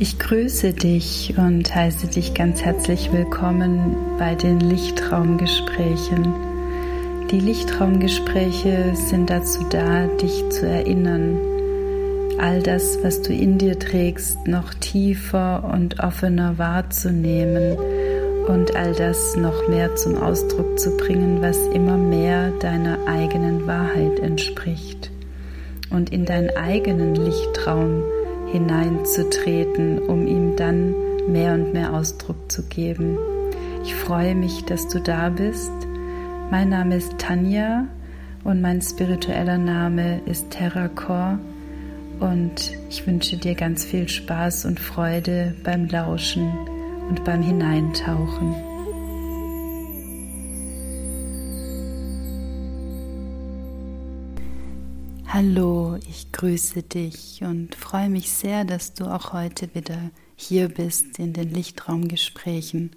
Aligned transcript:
Ich 0.00 0.18
grüße 0.18 0.72
dich 0.72 1.34
und 1.38 1.72
heiße 1.72 2.08
dich 2.08 2.34
ganz 2.34 2.62
herzlich 2.62 3.12
willkommen 3.12 3.94
bei 4.18 4.34
den 4.34 4.58
Lichtraumgesprächen. 4.58 6.34
Die 7.30 7.38
Lichtraumgespräche 7.38 8.96
sind 8.96 9.30
dazu 9.30 9.64
da, 9.70 10.08
dich 10.20 10.48
zu 10.50 10.66
erinnern, 10.66 11.38
all 12.40 12.60
das, 12.60 12.98
was 13.04 13.22
du 13.22 13.32
in 13.32 13.56
dir 13.56 13.78
trägst, 13.78 14.48
noch 14.48 14.74
tiefer 14.74 15.70
und 15.72 16.00
offener 16.00 16.58
wahrzunehmen 16.58 17.78
und 18.48 18.74
all 18.74 18.94
das 18.94 19.36
noch 19.36 19.68
mehr 19.68 19.94
zum 19.94 20.20
Ausdruck 20.20 20.76
zu 20.76 20.96
bringen, 20.96 21.40
was 21.40 21.56
immer 21.68 21.96
mehr 21.96 22.50
deiner 22.58 22.98
eigenen 23.06 23.68
Wahrheit 23.68 24.18
entspricht 24.18 25.12
und 25.90 26.10
in 26.10 26.24
deinen 26.24 26.50
eigenen 26.56 27.14
Lichtraum 27.14 28.02
hineinzutreten, 28.54 29.98
um 29.98 30.28
ihm 30.28 30.54
dann 30.54 30.94
mehr 31.26 31.54
und 31.54 31.72
mehr 31.72 31.92
Ausdruck 31.92 32.52
zu 32.52 32.62
geben. 32.62 33.18
Ich 33.82 33.96
freue 33.96 34.36
mich, 34.36 34.64
dass 34.64 34.86
du 34.86 35.00
da 35.00 35.28
bist. 35.28 35.72
Mein 36.52 36.68
Name 36.68 36.94
ist 36.94 37.18
Tanja 37.18 37.88
und 38.44 38.62
mein 38.62 38.80
spiritueller 38.80 39.58
Name 39.58 40.20
ist 40.26 40.50
Terracor 40.50 41.40
und 42.20 42.70
ich 42.90 43.04
wünsche 43.08 43.36
dir 43.38 43.56
ganz 43.56 43.84
viel 43.84 44.08
Spaß 44.08 44.66
und 44.66 44.78
Freude 44.78 45.56
beim 45.64 45.88
Lauschen 45.88 46.52
und 47.08 47.24
beim 47.24 47.42
Hineintauchen. 47.42 48.54
Hallo, 55.46 55.98
ich 56.08 56.32
grüße 56.32 56.82
dich 56.82 57.42
und 57.42 57.74
freue 57.74 58.08
mich 58.08 58.32
sehr, 58.32 58.64
dass 58.64 58.94
du 58.94 59.04
auch 59.04 59.34
heute 59.34 59.74
wieder 59.74 60.10
hier 60.36 60.70
bist 60.70 61.18
in 61.18 61.34
den 61.34 61.50
Lichtraumgesprächen. 61.50 62.96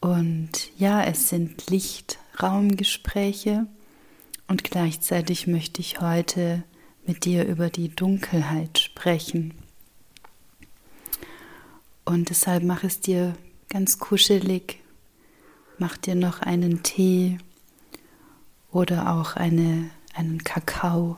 Und 0.00 0.50
ja, 0.76 1.02
es 1.02 1.30
sind 1.30 1.70
Lichtraumgespräche 1.70 3.66
und 4.48 4.64
gleichzeitig 4.64 5.46
möchte 5.46 5.80
ich 5.80 6.02
heute 6.02 6.62
mit 7.06 7.24
dir 7.24 7.46
über 7.46 7.70
die 7.70 7.88
Dunkelheit 7.88 8.78
sprechen. 8.78 9.54
Und 12.04 12.28
deshalb 12.28 12.64
mach 12.64 12.84
es 12.84 13.00
dir 13.00 13.34
ganz 13.70 13.98
kuschelig, 13.98 14.80
mach 15.78 15.96
dir 15.96 16.16
noch 16.16 16.40
einen 16.40 16.82
Tee 16.82 17.38
oder 18.70 19.14
auch 19.14 19.36
eine 19.36 19.88
einen 20.14 20.42
Kakao 20.44 21.16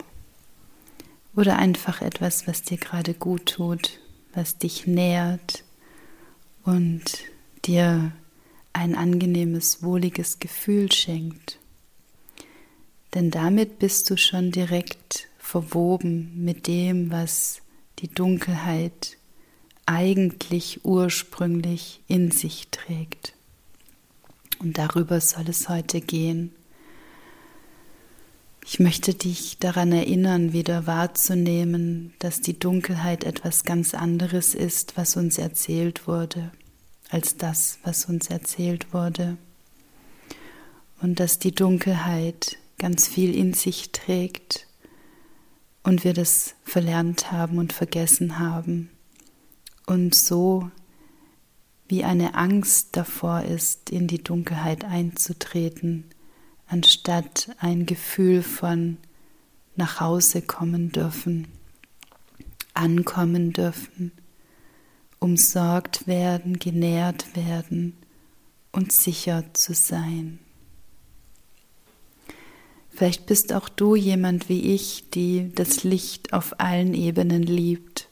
oder 1.35 1.57
einfach 1.57 2.01
etwas, 2.01 2.47
was 2.47 2.61
dir 2.61 2.77
gerade 2.77 3.13
gut 3.13 3.45
tut, 3.45 3.99
was 4.33 4.57
dich 4.57 4.87
nährt 4.87 5.63
und 6.63 7.03
dir 7.65 8.11
ein 8.73 8.95
angenehmes, 8.95 9.83
wohliges 9.83 10.39
Gefühl 10.39 10.91
schenkt. 10.91 11.59
Denn 13.13 13.29
damit 13.29 13.79
bist 13.79 14.09
du 14.09 14.17
schon 14.17 14.51
direkt 14.51 15.27
verwoben 15.37 16.43
mit 16.43 16.67
dem, 16.67 17.11
was 17.11 17.61
die 17.99 18.07
Dunkelheit 18.07 19.17
eigentlich 19.85 20.83
ursprünglich 20.83 22.01
in 22.07 22.31
sich 22.31 22.69
trägt. 22.71 23.33
Und 24.59 24.77
darüber 24.77 25.19
soll 25.21 25.49
es 25.49 25.69
heute 25.69 26.01
gehen. 26.01 26.53
Ich 28.65 28.79
möchte 28.79 29.13
dich 29.13 29.57
daran 29.59 29.91
erinnern, 29.91 30.53
wieder 30.53 30.87
wahrzunehmen, 30.87 32.13
dass 32.19 32.39
die 32.39 32.57
Dunkelheit 32.57 33.25
etwas 33.25 33.65
ganz 33.65 33.93
anderes 33.93 34.55
ist, 34.55 34.95
was 34.95 35.17
uns 35.17 35.37
erzählt 35.37 36.07
wurde, 36.07 36.51
als 37.09 37.35
das, 37.35 37.79
was 37.83 38.05
uns 38.05 38.29
erzählt 38.29 38.93
wurde. 38.93 39.37
Und 41.01 41.19
dass 41.19 41.39
die 41.39 41.53
Dunkelheit 41.53 42.57
ganz 42.77 43.07
viel 43.07 43.35
in 43.35 43.53
sich 43.53 43.91
trägt 43.91 44.67
und 45.83 46.05
wir 46.05 46.13
das 46.13 46.55
verlernt 46.63 47.31
haben 47.31 47.57
und 47.57 47.73
vergessen 47.73 48.39
haben. 48.39 48.89
Und 49.85 50.15
so 50.15 50.71
wie 51.89 52.05
eine 52.05 52.35
Angst 52.35 52.95
davor 52.95 53.43
ist, 53.43 53.89
in 53.89 54.07
die 54.07 54.23
Dunkelheit 54.23 54.85
einzutreten, 54.85 56.05
anstatt 56.67 57.55
ein 57.59 57.85
Gefühl 57.85 58.43
von 58.43 58.97
nach 59.75 59.99
Hause 59.99 60.41
kommen 60.41 60.91
dürfen, 60.91 61.47
ankommen 62.73 63.53
dürfen, 63.53 64.11
umsorgt 65.19 66.07
werden, 66.07 66.59
genährt 66.59 67.35
werden 67.35 67.97
und 68.71 68.91
sicher 68.91 69.45
zu 69.53 69.73
sein. 69.73 70.39
Vielleicht 72.89 73.25
bist 73.25 73.53
auch 73.53 73.69
du 73.69 73.95
jemand 73.95 74.49
wie 74.49 74.73
ich, 74.73 75.09
die 75.09 75.51
das 75.55 75.83
Licht 75.83 76.33
auf 76.33 76.59
allen 76.59 76.93
Ebenen 76.93 77.41
liebt. 77.41 78.09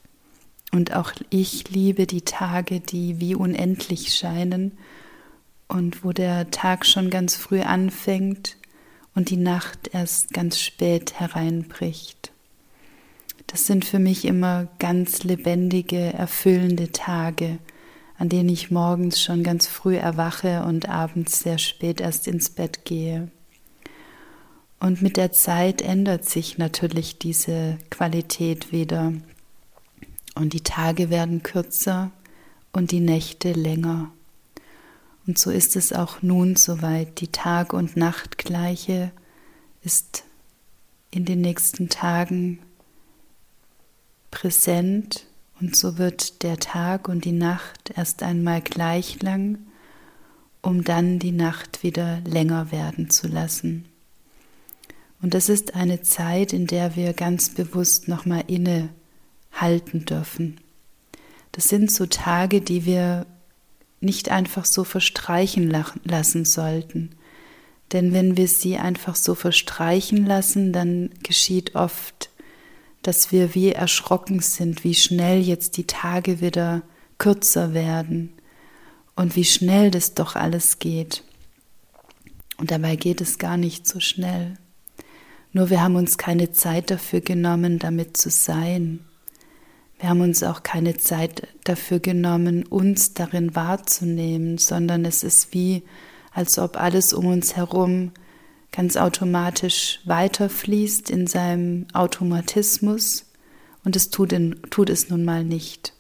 Und 0.72 0.96
auch 0.96 1.12
ich 1.30 1.70
liebe 1.70 2.08
die 2.08 2.24
Tage, 2.24 2.80
die 2.80 3.20
wie 3.20 3.36
unendlich 3.36 4.14
scheinen 4.14 4.78
und 5.72 6.04
wo 6.04 6.12
der 6.12 6.52
Tag 6.52 6.86
schon 6.86 7.10
ganz 7.10 7.36
früh 7.36 7.62
anfängt 7.62 8.58
und 9.16 9.30
die 9.30 9.38
Nacht 9.38 9.90
erst 9.94 10.34
ganz 10.34 10.60
spät 10.60 11.20
hereinbricht. 11.20 12.32
Das 13.48 13.68
sind 13.68 13.86
für 13.86 14.00
mich 14.00 14.26
immer 14.26 14.68
ganz 14.80 15.24
lebendige, 15.24 16.14
erfüllende 16.14 16.92
Tage, 16.92 17.58
an 18.18 18.28
denen 18.28 18.50
ich 18.50 18.70
morgens 18.70 19.22
schon 19.22 19.44
ganz 19.44 19.68
früh 19.68 19.96
erwache 19.96 20.64
und 20.64 20.90
abends 20.90 21.40
sehr 21.40 21.58
spät 21.58 22.02
erst 22.02 22.28
ins 22.28 22.50
Bett 22.50 22.84
gehe. 22.86 23.32
Und 24.80 25.02
mit 25.02 25.16
der 25.16 25.32
Zeit 25.32 25.82
ändert 25.82 26.28
sich 26.28 26.58
natürlich 26.58 27.18
diese 27.18 27.78
Qualität 27.90 28.72
wieder. 28.72 29.14
Und 30.36 30.54
die 30.54 30.64
Tage 30.64 31.10
werden 31.10 31.44
kürzer 31.44 32.12
und 32.74 32.92
die 32.92 33.00
Nächte 33.00 33.54
länger. 33.54 34.12
Und 35.32 35.40
so 35.40 35.50
ist 35.50 35.78
es 35.78 35.94
auch 35.94 36.22
nun 36.22 36.58
soweit. 36.58 37.22
Die 37.22 37.30
Tag- 37.30 37.72
und 37.72 37.96
Nachtgleiche 37.96 39.14
ist 39.82 40.26
in 41.10 41.24
den 41.24 41.40
nächsten 41.40 41.88
Tagen 41.88 42.60
präsent 44.30 45.26
und 45.62 45.78
so 45.78 45.98
wird 45.98 46.44
der 46.44 46.60
Tag 46.60 47.08
und 47.08 47.24
die 47.24 47.32
Nacht 47.32 47.94
erst 47.96 48.24
einmal 48.24 48.60
gleich 48.60 49.22
lang, 49.22 49.60
um 50.62 50.84
dann 50.84 51.18
die 51.18 51.32
Nacht 51.32 51.82
wieder 51.82 52.20
länger 52.26 52.74
werden 52.74 53.10
zu 53.10 53.30
lassen. 53.30 53.86
Und 55.22 55.34
das 55.34 55.48
ist 55.48 55.76
eine 55.76 56.02
Zeit, 56.02 56.52
in 56.52 56.68
der 56.68 56.98
wir 56.98 57.14
ganz 57.14 57.52
bewusst 57.52 58.10
nochmal 58.10 58.44
innehalten 58.48 60.04
dürfen. 60.04 60.60
Das 61.54 61.70
sind 61.70 61.90
so 61.90 62.06
Tage, 62.06 62.60
die 62.60 62.84
wir 62.84 63.26
nicht 64.02 64.30
einfach 64.30 64.66
so 64.66 64.84
verstreichen 64.84 65.72
lassen 66.04 66.44
sollten. 66.44 67.12
Denn 67.94 68.14
wenn 68.14 68.38
wir 68.38 68.48
sie 68.48 68.78
einfach 68.78 69.16
so 69.16 69.36
verstreichen 69.36 70.26
lassen, 70.26 70.74
dann 70.74 71.12
geschieht 71.24 71.76
oft, 71.76 72.30
dass 73.04 73.32
wir 73.32 73.56
wie 73.56 73.72
erschrocken 73.72 74.40
sind, 74.40 74.84
wie 74.84 74.96
schnell 74.96 75.42
jetzt 75.42 75.78
die 75.78 75.88
Tage 75.88 76.42
wieder 76.42 76.84
kürzer 77.18 77.74
werden 77.74 78.34
und 79.16 79.36
wie 79.36 79.46
schnell 79.46 79.92
das 79.92 80.14
doch 80.14 80.36
alles 80.36 80.80
geht. 80.80 81.24
Und 82.58 82.72
dabei 82.72 82.96
geht 82.96 83.22
es 83.22 83.38
gar 83.38 83.58
nicht 83.58 83.88
so 83.88 84.00
schnell. 84.00 84.58
Nur 85.52 85.70
wir 85.70 85.82
haben 85.82 85.96
uns 85.96 86.18
keine 86.18 86.52
Zeit 86.52 86.92
dafür 86.92 87.22
genommen, 87.22 87.80
damit 87.80 88.18
zu 88.18 88.30
sein. 88.30 89.02
Wir 90.02 90.10
haben 90.10 90.22
uns 90.22 90.42
auch 90.42 90.64
keine 90.64 90.98
Zeit 90.98 91.48
dafür 91.64 92.00
genommen, 92.00 92.66
uns 92.66 93.14
darin 93.14 93.56
wahrzunehmen, 93.56 94.58
sondern 94.58 95.06
es 95.06 95.22
ist 95.22 95.54
wie, 95.54 95.84
als 96.32 96.58
ob 96.58 96.76
alles 96.76 97.14
um 97.14 97.28
uns 97.28 97.56
herum 97.56 98.12
ganz 98.72 98.98
automatisch 98.98 100.00
weiterfließt 100.06 101.12
in 101.12 101.28
seinem 101.28 101.86
Automatismus 101.94 103.26
und 103.84 103.96
es 103.96 104.10
tut, 104.10 104.34
in, 104.34 104.60
tut 104.72 104.90
es 104.90 105.10
nun 105.10 105.24
mal 105.24 105.44
nicht. 105.44 105.94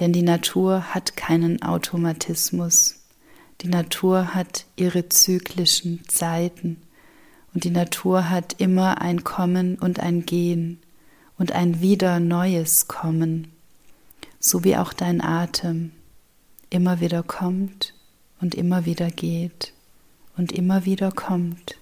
Denn 0.00 0.12
die 0.12 0.22
Natur 0.22 0.92
hat 0.92 1.16
keinen 1.16 1.62
Automatismus. 1.62 2.96
Die 3.60 3.68
Natur 3.68 4.34
hat 4.34 4.66
ihre 4.74 5.08
zyklischen 5.08 6.02
Zeiten 6.08 6.78
und 7.54 7.62
die 7.62 7.70
Natur 7.70 8.28
hat 8.28 8.56
immer 8.58 9.00
ein 9.00 9.22
Kommen 9.22 9.76
und 9.76 10.00
ein 10.00 10.26
Gehen 10.26 10.80
und 11.38 11.52
ein 11.52 11.80
wieder 11.80 12.20
neues 12.20 12.88
Kommen, 12.88 13.52
so 14.38 14.64
wie 14.64 14.76
auch 14.76 14.92
dein 14.92 15.20
Atem 15.20 15.92
immer 16.70 17.00
wieder 17.00 17.22
kommt 17.22 17.94
und 18.40 18.54
immer 18.54 18.84
wieder 18.84 19.10
geht 19.10 19.72
und 20.36 20.52
immer 20.52 20.84
wieder 20.84 21.12
kommt. 21.12 21.76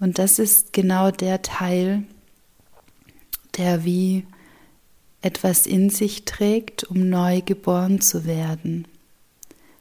Und 0.00 0.18
das 0.18 0.38
ist 0.38 0.72
genau 0.72 1.10
der 1.10 1.42
Teil, 1.42 2.04
der 3.56 3.84
wie 3.84 4.26
etwas 5.22 5.66
in 5.66 5.88
sich 5.88 6.24
trägt, 6.24 6.84
um 6.84 7.08
neu 7.08 7.40
geboren 7.40 8.00
zu 8.00 8.26
werden. 8.26 8.86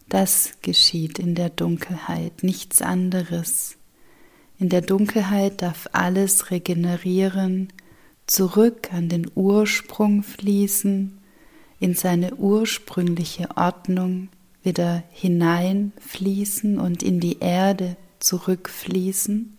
Das 0.07 0.53
geschieht 0.62 1.19
in 1.19 1.35
der 1.35 1.50
Dunkelheit, 1.50 2.44
nichts 2.44 2.81
anderes. 2.81 3.75
In 4.59 4.69
der 4.69 4.81
Dunkelheit 4.81 5.62
darf 5.62 5.89
alles 5.91 6.51
regenerieren, 6.51 7.74
zurück 8.33 8.91
an 8.91 9.09
den 9.09 9.30
Ursprung 9.35 10.24
fließen, 10.24 11.19
in 11.80 11.94
seine 11.94 12.33
ursprüngliche 12.33 13.47
Ordnung 13.56 14.30
wieder 14.63 15.03
hineinfließen 15.12 16.80
und 16.80 17.03
in 17.03 17.19
die 17.19 17.38
Erde 17.41 17.95
zurückfließen, 18.18 19.56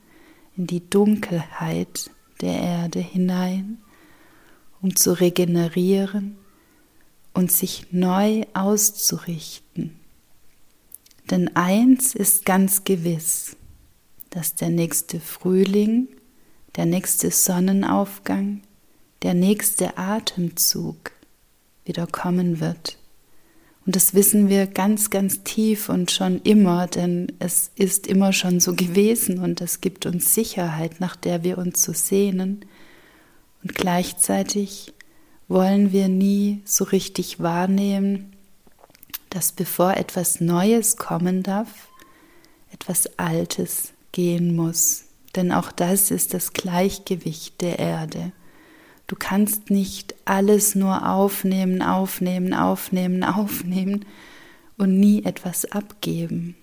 in 0.56 0.66
die 0.66 0.90
Dunkelheit 0.90 2.10
der 2.40 2.58
Erde 2.58 2.98
hinein, 2.98 3.78
um 4.82 4.96
zu 4.96 5.12
regenerieren 5.12 6.36
und 7.32 7.52
sich 7.52 7.92
neu 7.92 8.42
auszurichten. 8.54 10.00
Denn 11.30 11.54
eins 11.54 12.16
ist 12.16 12.44
ganz 12.44 12.82
gewiss, 12.82 13.56
dass 14.30 14.56
der 14.56 14.70
nächste 14.70 15.20
Frühling, 15.20 16.08
der 16.76 16.86
nächste 16.86 17.30
Sonnenaufgang, 17.30 18.62
der 19.22 19.34
nächste 19.34 19.96
Atemzug 19.96 21.12
wieder 21.84 22.06
kommen 22.06 22.60
wird. 22.60 22.98
Und 23.86 23.96
das 23.96 24.14
wissen 24.14 24.48
wir 24.48 24.66
ganz, 24.66 25.10
ganz 25.10 25.42
tief 25.44 25.88
und 25.90 26.10
schon 26.10 26.40
immer, 26.42 26.86
denn 26.86 27.32
es 27.38 27.70
ist 27.76 28.06
immer 28.06 28.32
schon 28.32 28.58
so 28.58 28.74
gewesen 28.74 29.38
und 29.38 29.60
es 29.60 29.82
gibt 29.82 30.06
uns 30.06 30.34
Sicherheit, 30.34 31.00
nach 31.00 31.16
der 31.16 31.44
wir 31.44 31.58
uns 31.58 31.82
so 31.82 31.92
sehnen. 31.92 32.64
Und 33.62 33.74
gleichzeitig 33.74 34.94
wollen 35.48 35.92
wir 35.92 36.08
nie 36.08 36.62
so 36.64 36.84
richtig 36.84 37.40
wahrnehmen, 37.40 38.32
dass 39.28 39.52
bevor 39.52 39.96
etwas 39.96 40.40
Neues 40.40 40.96
kommen 40.96 41.42
darf, 41.42 41.88
etwas 42.72 43.18
Altes 43.18 43.92
gehen 44.12 44.56
muss. 44.56 45.04
Denn 45.36 45.52
auch 45.52 45.72
das 45.72 46.10
ist 46.10 46.34
das 46.34 46.52
Gleichgewicht 46.52 47.60
der 47.60 47.78
Erde. 47.78 48.32
Du 49.06 49.16
kannst 49.18 49.70
nicht 49.70 50.14
alles 50.24 50.74
nur 50.74 51.08
aufnehmen, 51.08 51.82
aufnehmen, 51.82 52.54
aufnehmen, 52.54 53.24
aufnehmen 53.24 54.04
und 54.78 54.98
nie 54.98 55.24
etwas 55.24 55.64
abgeben. 55.66 56.56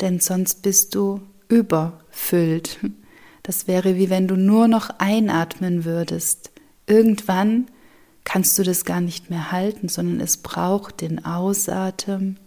Denn 0.00 0.20
sonst 0.20 0.62
bist 0.62 0.94
du 0.94 1.20
überfüllt. 1.48 2.78
Das 3.42 3.66
wäre 3.66 3.96
wie 3.96 4.10
wenn 4.10 4.28
du 4.28 4.36
nur 4.36 4.68
noch 4.68 4.90
einatmen 4.98 5.84
würdest. 5.84 6.50
Irgendwann 6.86 7.66
kannst 8.24 8.58
du 8.58 8.62
das 8.62 8.84
gar 8.84 9.00
nicht 9.00 9.30
mehr 9.30 9.50
halten, 9.50 9.88
sondern 9.88 10.20
es 10.20 10.36
braucht 10.36 11.00
den 11.00 11.24
Ausatmen 11.24 12.38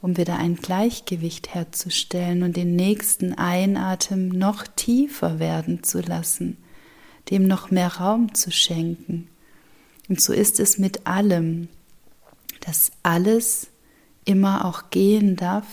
um 0.00 0.16
wieder 0.16 0.36
ein 0.36 0.56
Gleichgewicht 0.56 1.54
herzustellen 1.54 2.42
und 2.42 2.56
den 2.56 2.76
nächsten 2.76 3.34
Einatmen 3.34 4.28
noch 4.28 4.66
tiefer 4.66 5.38
werden 5.38 5.82
zu 5.82 6.00
lassen, 6.00 6.56
dem 7.30 7.46
noch 7.46 7.70
mehr 7.70 7.96
Raum 7.96 8.34
zu 8.34 8.50
schenken. 8.50 9.28
Und 10.08 10.20
so 10.20 10.32
ist 10.32 10.60
es 10.60 10.78
mit 10.78 11.06
allem, 11.06 11.68
dass 12.60 12.92
alles 13.02 13.68
immer 14.24 14.64
auch 14.64 14.90
gehen 14.90 15.36
darf, 15.36 15.66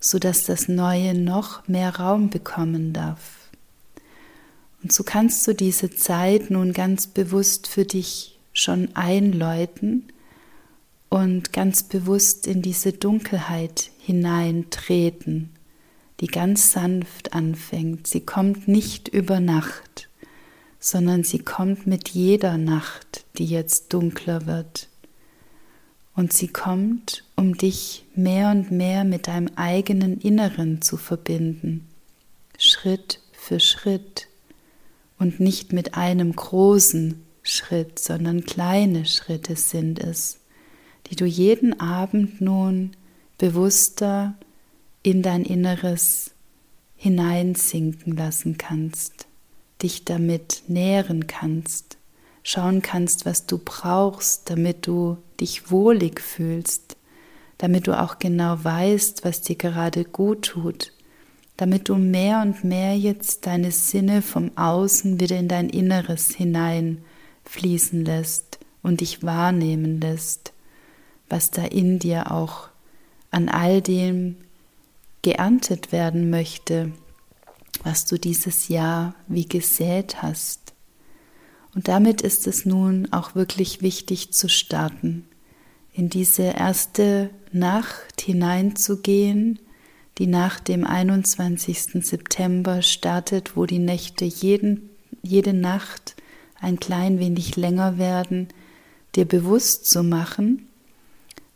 so 0.00 0.18
dass 0.18 0.44
das 0.44 0.68
Neue 0.68 1.14
noch 1.14 1.66
mehr 1.68 1.96
Raum 1.96 2.30
bekommen 2.30 2.92
darf. 2.92 3.50
Und 4.82 4.92
so 4.92 5.02
kannst 5.02 5.46
du 5.46 5.54
diese 5.54 5.90
Zeit 5.90 6.50
nun 6.50 6.72
ganz 6.72 7.06
bewusst 7.08 7.66
für 7.66 7.84
dich 7.84 8.38
schon 8.52 8.94
einläuten, 8.94 10.04
und 11.08 11.52
ganz 11.52 11.82
bewusst 11.82 12.46
in 12.46 12.62
diese 12.62 12.92
Dunkelheit 12.92 13.90
hineintreten, 13.98 15.50
die 16.20 16.26
ganz 16.26 16.72
sanft 16.72 17.32
anfängt. 17.32 18.06
Sie 18.06 18.20
kommt 18.20 18.68
nicht 18.68 19.08
über 19.08 19.40
Nacht, 19.40 20.08
sondern 20.80 21.24
sie 21.24 21.38
kommt 21.38 21.86
mit 21.86 22.10
jeder 22.10 22.58
Nacht, 22.58 23.24
die 23.38 23.46
jetzt 23.46 23.92
dunkler 23.92 24.46
wird. 24.46 24.88
Und 26.14 26.32
sie 26.32 26.48
kommt, 26.48 27.24
um 27.36 27.56
dich 27.56 28.04
mehr 28.14 28.50
und 28.50 28.72
mehr 28.72 29.04
mit 29.04 29.28
deinem 29.28 29.50
eigenen 29.54 30.20
Inneren 30.20 30.82
zu 30.82 30.96
verbinden, 30.96 31.86
Schritt 32.58 33.20
für 33.32 33.60
Schritt 33.60 34.26
und 35.18 35.38
nicht 35.38 35.72
mit 35.72 35.94
einem 35.94 36.34
großen 36.34 37.22
Schritt, 37.42 38.00
sondern 38.00 38.44
kleine 38.44 39.06
Schritte 39.06 39.54
sind 39.54 40.00
es 40.00 40.40
die 41.10 41.16
du 41.16 41.24
jeden 41.24 41.80
Abend 41.80 42.40
nun 42.40 42.92
bewusster 43.38 44.34
in 45.02 45.22
dein 45.22 45.44
Inneres 45.44 46.32
hineinsinken 46.96 48.16
lassen 48.16 48.58
kannst, 48.58 49.26
dich 49.82 50.04
damit 50.04 50.64
nähren 50.66 51.26
kannst, 51.26 51.96
schauen 52.42 52.82
kannst, 52.82 53.24
was 53.24 53.46
du 53.46 53.58
brauchst, 53.58 54.50
damit 54.50 54.86
du 54.86 55.16
dich 55.40 55.70
wohlig 55.70 56.20
fühlst, 56.20 56.96
damit 57.58 57.86
du 57.86 57.98
auch 57.98 58.18
genau 58.18 58.62
weißt, 58.62 59.24
was 59.24 59.40
dir 59.40 59.56
gerade 59.56 60.04
gut 60.04 60.46
tut, 60.46 60.92
damit 61.56 61.88
du 61.88 61.94
mehr 61.94 62.42
und 62.42 62.64
mehr 62.64 62.96
jetzt 62.96 63.46
deine 63.46 63.70
Sinne 63.70 64.20
vom 64.22 64.56
Außen 64.56 65.20
wieder 65.20 65.38
in 65.38 65.48
dein 65.48 65.68
Inneres 65.68 66.30
hineinfließen 66.34 68.04
lässt 68.04 68.58
und 68.82 69.00
dich 69.00 69.22
wahrnehmen 69.22 70.00
lässt 70.00 70.52
was 71.28 71.50
da 71.50 71.64
in 71.64 71.98
dir 71.98 72.30
auch 72.30 72.68
an 73.30 73.48
all 73.48 73.82
dem 73.82 74.36
geerntet 75.22 75.92
werden 75.92 76.30
möchte, 76.30 76.92
was 77.82 78.06
du 78.06 78.18
dieses 78.18 78.68
Jahr 78.68 79.14
wie 79.26 79.46
gesät 79.46 80.22
hast. 80.22 80.72
Und 81.74 81.88
damit 81.88 82.22
ist 82.22 82.46
es 82.46 82.64
nun 82.64 83.12
auch 83.12 83.34
wirklich 83.34 83.82
wichtig 83.82 84.32
zu 84.32 84.48
starten, 84.48 85.26
in 85.92 86.08
diese 86.08 86.42
erste 86.42 87.30
Nacht 87.52 88.20
hineinzugehen, 88.20 89.58
die 90.18 90.26
nach 90.26 90.60
dem 90.60 90.84
21. 90.84 92.04
September 92.04 92.82
startet, 92.82 93.56
wo 93.56 93.66
die 93.66 93.78
Nächte 93.78 94.24
jeden, 94.24 94.90
jede 95.22 95.52
Nacht 95.52 96.16
ein 96.60 96.80
klein 96.80 97.18
wenig 97.18 97.56
länger 97.56 97.98
werden, 97.98 98.48
dir 99.14 99.24
bewusst 99.24 99.88
zu 99.88 100.02
machen, 100.02 100.68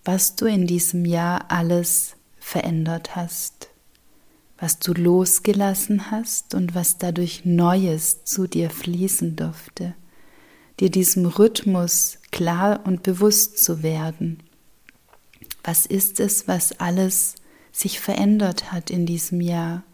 was 0.04 0.36
du 0.36 0.46
in 0.46 0.66
diesem 0.66 1.04
Jahr 1.04 1.50
alles 1.50 2.16
verändert 2.38 3.14
hast, 3.14 3.68
was 4.58 4.78
du 4.78 4.92
losgelassen 4.92 6.10
hast 6.10 6.54
und 6.54 6.74
was 6.74 6.98
dadurch 6.98 7.44
Neues 7.44 8.24
zu 8.24 8.46
dir 8.46 8.70
fließen 8.70 9.36
durfte, 9.36 9.94
dir 10.80 10.90
diesem 10.90 11.26
Rhythmus 11.26 12.18
klar 12.30 12.80
und 12.84 13.02
bewusst 13.02 13.62
zu 13.62 13.82
werden. 13.82 14.42
Was 15.64 15.86
ist 15.86 16.18
es, 16.18 16.48
was 16.48 16.80
alles 16.80 17.36
sich 17.70 18.00
verändert 18.00 18.72
hat 18.72 18.90
in 18.90 19.06
diesem 19.06 19.40
Jahr, 19.40 19.84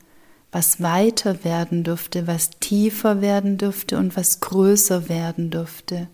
was 0.50 0.80
weiter 0.80 1.44
werden 1.44 1.84
durfte, 1.84 2.26
was 2.26 2.50
tiefer 2.60 3.20
werden 3.20 3.58
durfte 3.58 3.98
und 3.98 4.16
was 4.16 4.40
größer 4.40 5.10
werden 5.10 5.50
durfte? 5.50 6.08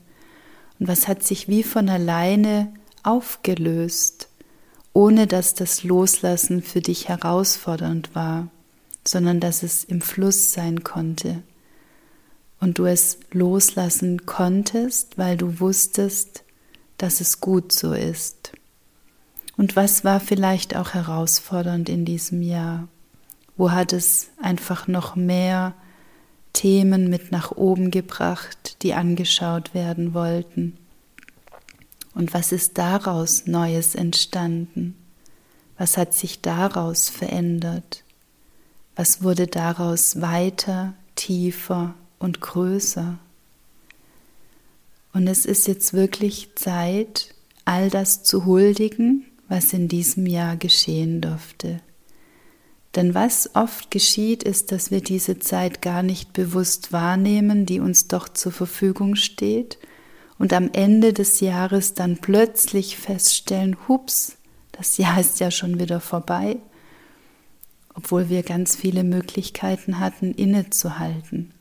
Und 0.80 0.88
was 0.88 1.06
hat 1.06 1.22
sich 1.22 1.46
wie 1.46 1.62
von 1.62 1.88
alleine 1.88 2.74
aufgelöst, 3.04 4.28
ohne 4.92 5.26
dass 5.26 5.54
das 5.54 5.84
Loslassen 5.84 6.62
für 6.62 6.80
dich 6.80 7.08
herausfordernd 7.08 8.14
war, 8.14 8.48
sondern 9.06 9.40
dass 9.40 9.62
es 9.62 9.84
im 9.84 10.00
Fluss 10.00 10.52
sein 10.52 10.82
konnte 10.82 11.42
und 12.60 12.78
du 12.78 12.86
es 12.86 13.18
loslassen 13.30 14.24
konntest, 14.24 15.18
weil 15.18 15.36
du 15.36 15.60
wusstest, 15.60 16.44
dass 16.98 17.20
es 17.20 17.40
gut 17.40 17.72
so 17.72 17.92
ist. 17.92 18.52
Und 19.56 19.76
was 19.76 20.04
war 20.04 20.20
vielleicht 20.20 20.74
auch 20.74 20.94
herausfordernd 20.94 21.88
in 21.88 22.04
diesem 22.04 22.42
Jahr? 22.42 22.88
Wo 23.56 23.70
hat 23.70 23.92
es 23.92 24.30
einfach 24.40 24.88
noch 24.88 25.14
mehr 25.14 25.74
Themen 26.52 27.10
mit 27.10 27.30
nach 27.30 27.52
oben 27.52 27.90
gebracht, 27.90 28.82
die 28.82 28.94
angeschaut 28.94 29.74
werden 29.74 30.14
wollten? 30.14 30.78
Und 32.14 32.32
was 32.32 32.52
ist 32.52 32.78
daraus 32.78 33.46
Neues 33.46 33.94
entstanden? 33.94 34.94
Was 35.76 35.96
hat 35.96 36.14
sich 36.14 36.40
daraus 36.40 37.08
verändert? 37.10 38.04
Was 38.94 39.22
wurde 39.22 39.48
daraus 39.48 40.20
weiter, 40.20 40.94
tiefer 41.16 41.94
und 42.20 42.40
größer? 42.40 43.18
Und 45.12 45.26
es 45.26 45.44
ist 45.44 45.66
jetzt 45.66 45.92
wirklich 45.92 46.54
Zeit, 46.54 47.34
all 47.64 47.90
das 47.90 48.22
zu 48.22 48.44
huldigen, 48.44 49.24
was 49.48 49.72
in 49.72 49.88
diesem 49.88 50.26
Jahr 50.26 50.56
geschehen 50.56 51.20
durfte. 51.20 51.80
Denn 52.94 53.14
was 53.14 53.50
oft 53.56 53.90
geschieht, 53.90 54.44
ist, 54.44 54.70
dass 54.70 54.92
wir 54.92 55.00
diese 55.00 55.40
Zeit 55.40 55.82
gar 55.82 56.04
nicht 56.04 56.32
bewusst 56.32 56.92
wahrnehmen, 56.92 57.66
die 57.66 57.80
uns 57.80 58.06
doch 58.06 58.28
zur 58.28 58.52
Verfügung 58.52 59.16
steht 59.16 59.78
und 60.38 60.52
am 60.52 60.70
Ende 60.72 61.12
des 61.12 61.40
Jahres 61.40 61.94
dann 61.94 62.18
plötzlich 62.18 62.96
feststellen, 62.96 63.76
hups, 63.88 64.36
das 64.72 64.96
Jahr 64.98 65.20
ist 65.20 65.40
ja 65.40 65.50
schon 65.50 65.78
wieder 65.78 66.00
vorbei, 66.00 66.56
obwohl 67.94 68.28
wir 68.28 68.42
ganz 68.42 68.74
viele 68.74 69.04
Möglichkeiten 69.04 70.00
hatten, 70.00 70.32
innezuhalten. 70.32 71.52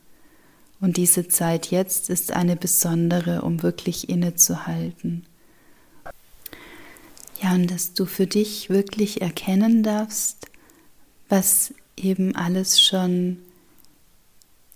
Und 0.80 0.96
diese 0.96 1.28
Zeit 1.28 1.70
jetzt 1.70 2.10
ist 2.10 2.32
eine 2.32 2.56
besondere, 2.56 3.42
um 3.42 3.62
wirklich 3.62 4.08
innezuhalten. 4.08 5.24
Ja, 7.40 7.54
und 7.54 7.70
dass 7.70 7.94
du 7.94 8.04
für 8.04 8.26
dich 8.26 8.70
wirklich 8.70 9.22
erkennen 9.22 9.82
darfst, 9.82 10.50
was 11.28 11.72
eben 11.96 12.34
alles 12.34 12.80
schon 12.80 13.38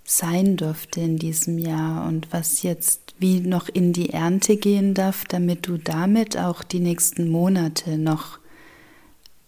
sein 0.04 0.56
durfte 0.56 1.00
in 1.00 1.18
diesem 1.18 1.58
Jahr 1.58 2.06
und 2.06 2.32
was 2.32 2.62
jetzt 2.62 3.07
wie 3.18 3.40
noch 3.40 3.68
in 3.68 3.92
die 3.92 4.10
Ernte 4.10 4.56
gehen 4.56 4.94
darf, 4.94 5.24
damit 5.24 5.66
du 5.66 5.76
damit 5.76 6.36
auch 6.36 6.62
die 6.62 6.80
nächsten 6.80 7.28
Monate 7.28 7.98
noch 7.98 8.38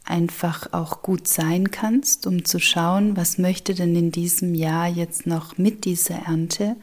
einfach 0.04 0.72
auch 0.72 1.02
gut 1.02 1.28
sein 1.28 1.70
kannst, 1.70 2.26
um 2.26 2.44
zu 2.44 2.58
schauen, 2.58 3.16
was 3.16 3.38
möchte 3.38 3.74
denn 3.74 3.94
in 3.94 4.10
diesem 4.10 4.54
Jahr 4.54 4.88
jetzt 4.88 5.26
noch 5.26 5.56
mit 5.56 5.84
dieser 5.84 6.16
Ernte 6.26 6.76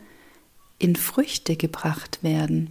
in 0.79 0.96
Früchte 0.96 1.56
gebracht 1.56 2.20
werden. 2.24 2.70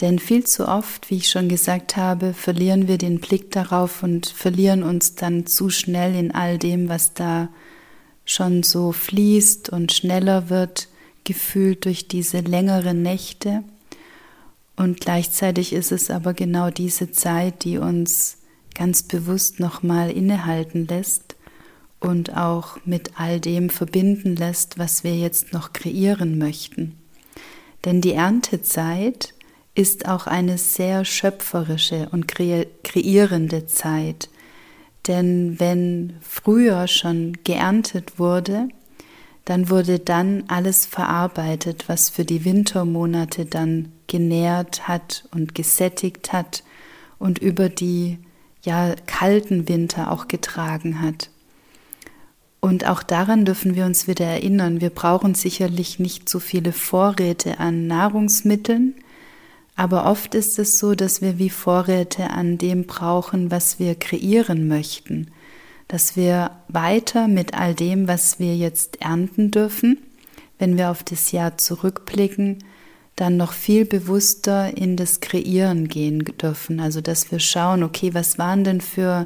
Denn 0.00 0.18
viel 0.18 0.44
zu 0.44 0.66
oft, 0.66 1.10
wie 1.10 1.18
ich 1.18 1.30
schon 1.30 1.48
gesagt 1.48 1.96
habe, 1.96 2.34
verlieren 2.34 2.88
wir 2.88 2.98
den 2.98 3.20
Blick 3.20 3.52
darauf 3.52 4.02
und 4.02 4.26
verlieren 4.26 4.82
uns 4.82 5.14
dann 5.14 5.46
zu 5.46 5.70
schnell 5.70 6.16
in 6.16 6.32
all 6.34 6.58
dem, 6.58 6.88
was 6.88 7.14
da 7.14 7.48
schon 8.24 8.62
so 8.64 8.92
fließt 8.92 9.70
und 9.70 9.92
schneller 9.92 10.50
wird, 10.50 10.88
gefühlt 11.24 11.84
durch 11.84 12.08
diese 12.08 12.40
längeren 12.40 13.02
Nächte. 13.02 13.62
Und 14.76 15.00
gleichzeitig 15.00 15.72
ist 15.72 15.92
es 15.92 16.10
aber 16.10 16.34
genau 16.34 16.70
diese 16.70 17.10
Zeit, 17.10 17.64
die 17.64 17.78
uns 17.78 18.38
ganz 18.74 19.02
bewusst 19.02 19.60
nochmal 19.60 20.10
innehalten 20.10 20.86
lässt 20.86 21.36
und 22.00 22.36
auch 22.36 22.78
mit 22.84 23.12
all 23.18 23.38
dem 23.38 23.70
verbinden 23.70 24.34
lässt, 24.34 24.78
was 24.78 25.04
wir 25.04 25.14
jetzt 25.16 25.52
noch 25.52 25.72
kreieren 25.72 26.38
möchten. 26.38 26.98
Denn 27.84 28.00
die 28.00 28.12
Erntezeit 28.12 29.34
ist 29.74 30.06
auch 30.08 30.26
eine 30.26 30.58
sehr 30.58 31.04
schöpferische 31.04 32.08
und 32.10 32.26
kreierende 32.28 33.66
Zeit. 33.66 34.28
Denn 35.06 35.58
wenn 35.58 36.14
früher 36.20 36.86
schon 36.86 37.38
geerntet 37.44 38.18
wurde, 38.18 38.68
dann 39.44 39.70
wurde 39.70 39.98
dann 39.98 40.44
alles 40.48 40.86
verarbeitet, 40.86 41.88
was 41.88 42.10
für 42.10 42.24
die 42.24 42.44
Wintermonate 42.44 43.44
dann 43.44 43.90
genährt 44.06 44.86
hat 44.86 45.24
und 45.32 45.54
gesättigt 45.54 46.32
hat 46.32 46.62
und 47.18 47.38
über 47.38 47.68
die 47.68 48.18
ja 48.64 48.94
kalten 49.06 49.68
Winter 49.68 50.12
auch 50.12 50.28
getragen 50.28 51.00
hat. 51.00 51.30
Und 52.60 52.86
auch 52.86 53.02
daran 53.02 53.44
dürfen 53.44 53.74
wir 53.74 53.86
uns 53.86 54.06
wieder 54.06 54.24
erinnern. 54.24 54.80
Wir 54.80 54.90
brauchen 54.90 55.34
sicherlich 55.34 55.98
nicht 55.98 56.28
so 56.28 56.38
viele 56.38 56.72
Vorräte 56.72 57.58
an 57.58 57.88
Nahrungsmitteln, 57.88 58.94
aber 59.74 60.06
oft 60.06 60.36
ist 60.36 60.60
es 60.60 60.78
so, 60.78 60.94
dass 60.94 61.22
wir 61.22 61.38
wie 61.38 61.50
Vorräte 61.50 62.30
an 62.30 62.58
dem 62.58 62.86
brauchen, 62.86 63.50
was 63.50 63.80
wir 63.80 63.96
kreieren 63.96 64.68
möchten, 64.68 65.32
dass 65.92 66.16
wir 66.16 66.52
weiter 66.68 67.28
mit 67.28 67.52
all 67.52 67.74
dem, 67.74 68.08
was 68.08 68.38
wir 68.38 68.56
jetzt 68.56 69.02
ernten 69.02 69.50
dürfen, 69.50 69.98
wenn 70.58 70.78
wir 70.78 70.90
auf 70.90 71.02
das 71.02 71.32
Jahr 71.32 71.58
zurückblicken, 71.58 72.64
dann 73.14 73.36
noch 73.36 73.52
viel 73.52 73.84
bewusster 73.84 74.74
in 74.74 74.96
das 74.96 75.20
Kreieren 75.20 75.88
gehen 75.88 76.24
dürfen. 76.40 76.80
Also 76.80 77.02
dass 77.02 77.30
wir 77.30 77.40
schauen, 77.40 77.82
okay, 77.82 78.14
was 78.14 78.38
waren 78.38 78.64
denn 78.64 78.80
für, 78.80 79.24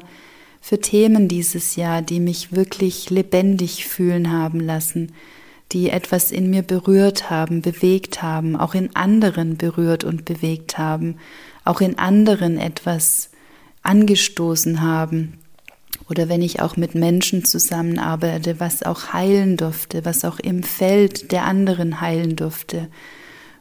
für 0.59 0.81
Themen 0.81 1.29
dieses 1.29 1.77
Jahr, 1.77 2.01
die 2.01 2.19
mich 2.19 2.51
wirklich 2.51 3.09
lebendig 3.09 3.87
fühlen 3.87 4.33
haben 4.33 4.59
lassen, 4.59 5.13
die 5.71 5.89
etwas 5.89 6.33
in 6.33 6.49
mir 6.49 6.63
berührt 6.63 7.29
haben, 7.29 7.61
bewegt 7.61 8.21
haben, 8.21 8.57
auch 8.57 8.73
in 8.73 8.93
anderen 8.93 9.55
berührt 9.55 10.03
und 10.03 10.25
bewegt 10.25 10.77
haben, 10.77 11.15
auch 11.63 11.79
in 11.79 11.97
anderen 11.97 12.57
etwas 12.57 13.29
angestoßen 13.83 14.81
haben. 14.81 15.39
Oder 16.09 16.29
wenn 16.29 16.41
ich 16.41 16.61
auch 16.61 16.77
mit 16.77 16.95
Menschen 16.95 17.43
zusammenarbeite, 17.43 18.59
was 18.59 18.83
auch 18.83 19.13
heilen 19.13 19.57
durfte, 19.57 20.05
was 20.05 20.23
auch 20.23 20.39
im 20.39 20.63
Feld 20.63 21.31
der 21.31 21.43
anderen 21.43 21.99
heilen 21.99 22.35
durfte, 22.35 22.87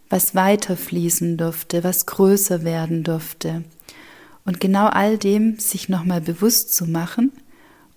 was 0.09 0.35
weiterfließen 0.35 1.37
durfte, 1.37 1.83
was 1.83 2.07
größer 2.07 2.62
werden 2.62 3.03
durfte. 3.03 3.65
Und 4.45 4.61
genau 4.61 4.87
all 4.87 5.19
dem 5.19 5.59
sich 5.59 5.88
nochmal 5.88 6.21
bewusst 6.21 6.75
zu 6.75 6.87
machen– 6.87 7.33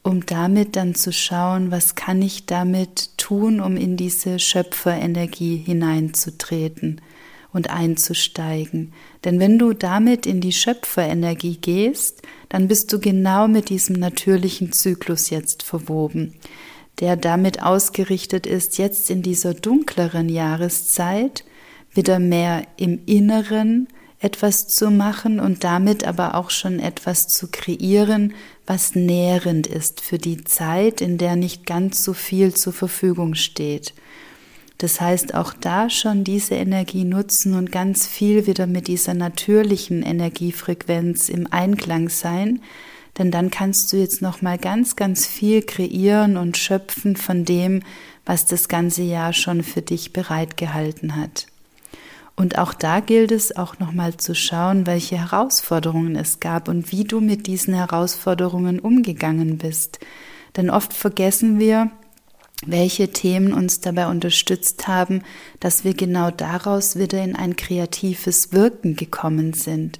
um 0.01 0.25
damit 0.25 0.75
dann 0.75 0.95
zu 0.95 1.11
schauen, 1.11 1.71
was 1.71 1.95
kann 1.95 2.21
ich 2.21 2.45
damit 2.45 3.17
tun, 3.17 3.59
um 3.59 3.75
in 3.77 3.97
diese 3.97 4.39
Schöpferenergie 4.39 5.57
hineinzutreten 5.57 7.01
und 7.51 7.69
einzusteigen. 7.69 8.93
Denn 9.23 9.39
wenn 9.39 9.57
du 9.57 9.73
damit 9.73 10.25
in 10.25 10.41
die 10.41 10.51
Schöpferenergie 10.51 11.57
gehst, 11.57 12.21
dann 12.49 12.67
bist 12.67 12.91
du 12.93 12.99
genau 12.99 13.47
mit 13.47 13.69
diesem 13.69 13.95
natürlichen 13.95 14.71
Zyklus 14.71 15.29
jetzt 15.29 15.63
verwoben, 15.63 16.35
der 16.99 17.15
damit 17.15 17.63
ausgerichtet 17.63 18.45
ist, 18.45 18.77
jetzt 18.77 19.09
in 19.09 19.21
dieser 19.21 19.53
dunkleren 19.53 20.29
Jahreszeit 20.29 21.43
wieder 21.93 22.19
mehr 22.19 22.67
im 22.77 23.01
Inneren 23.05 23.87
etwas 24.19 24.67
zu 24.67 24.91
machen 24.91 25.39
und 25.39 25.63
damit 25.63 26.05
aber 26.05 26.35
auch 26.35 26.49
schon 26.49 26.79
etwas 26.79 27.29
zu 27.29 27.47
kreieren, 27.47 28.33
was 28.65 28.93
nährend 28.93 29.65
ist 29.65 30.01
für 30.01 30.17
die 30.17 30.43
Zeit, 30.43 31.01
in 31.01 31.17
der 31.17 31.35
nicht 31.35 31.65
ganz 31.65 32.03
so 32.03 32.13
viel 32.13 32.53
zur 32.53 32.73
Verfügung 32.73 33.33
steht. 33.35 33.93
Das 34.79 35.01
heißt, 35.01 35.35
auch 35.35 35.53
da 35.53 35.89
schon 35.89 36.23
diese 36.23 36.55
Energie 36.55 37.03
nutzen 37.03 37.53
und 37.53 37.71
ganz 37.71 38.07
viel 38.07 38.47
wieder 38.47 38.65
mit 38.65 38.87
dieser 38.87 39.13
natürlichen 39.13 40.03
Energiefrequenz 40.03 41.27
im 41.27 41.51
Einklang 41.51 42.07
sein, 42.07 42.61
denn 43.17 43.29
dann 43.29 43.51
kannst 43.51 43.91
du 43.91 43.97
jetzt 43.97 44.21
noch 44.21 44.41
mal 44.41 44.57
ganz 44.57 44.95
ganz 44.95 45.27
viel 45.27 45.61
kreieren 45.63 46.37
und 46.37 46.57
schöpfen 46.57 47.17
von 47.17 47.43
dem, 47.43 47.83
was 48.25 48.45
das 48.45 48.69
ganze 48.69 49.01
Jahr 49.01 49.33
schon 49.33 49.63
für 49.63 49.81
dich 49.81 50.13
bereitgehalten 50.13 51.17
hat. 51.17 51.47
Und 52.37 52.57
auch 52.57 52.73
da 52.73 53.01
gilt 53.01 53.33
es 53.33 53.57
auch 53.57 53.79
nochmal 53.79 54.15
zu 54.15 54.33
schauen, 54.33 54.87
welche 54.87 55.17
Herausforderungen 55.17 56.15
es 56.15 56.39
gab 56.39 56.69
und 56.69 56.93
wie 56.93 57.03
du 57.03 57.19
mit 57.19 57.47
diesen 57.47 57.73
Herausforderungen 57.73 58.79
umgegangen 58.79 59.57
bist. 59.57 59.99
Denn 60.55 60.69
oft 60.69 60.93
vergessen 60.93 61.59
wir, 61.59 61.91
welche 62.65 63.09
Themen 63.09 63.53
uns 63.53 63.79
dabei 63.79 64.07
unterstützt 64.07 64.87
haben, 64.87 65.23
dass 65.59 65.83
wir 65.83 65.93
genau 65.93 66.31
daraus 66.31 66.97
wieder 66.97 67.23
in 67.23 67.35
ein 67.35 67.55
kreatives 67.55 68.51
Wirken 68.51 68.95
gekommen 68.95 69.53
sind. 69.53 69.99